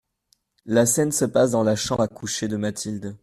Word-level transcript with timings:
La 0.65 0.87
scène 0.87 1.11
se 1.11 1.25
passe 1.25 1.51
dans 1.51 1.61
la 1.63 1.75
chambre 1.75 2.01
à 2.01 2.07
coucher 2.07 2.47
de 2.47 2.57
Mathilde. 2.57 3.17